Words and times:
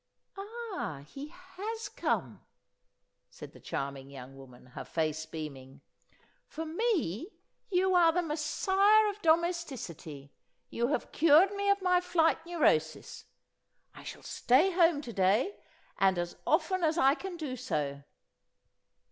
"Ah, 0.35 1.03
he 1.07 1.27
has 1.27 1.87
come," 1.87 2.41
said 3.29 3.53
the 3.53 3.59
charming 3.59 4.09
young 4.09 4.35
woman, 4.35 4.65
her 4.73 4.83
face 4.83 5.27
beaming. 5.27 5.81
"For 6.47 6.65
me 6.65 7.29
you 7.69 7.93
are 7.93 8.11
the 8.11 8.23
Messiah 8.23 9.11
of 9.11 9.21
domesticity! 9.21 10.33
You 10.71 10.87
have 10.87 11.11
cured 11.11 11.51
me 11.53 11.69
of 11.69 11.83
my 11.83 12.01
flight 12.01 12.43
neurosis. 12.47 13.25
I 13.93 14.01
shall 14.03 14.23
stay 14.23 14.71
home 14.71 15.03
to 15.03 15.13
day, 15.13 15.57
and 15.99 16.17
as 16.17 16.35
often 16.47 16.83
as 16.83 16.97
I 16.97 17.13
can 17.13 17.37
do 17.37 17.55
so." 17.55 18.01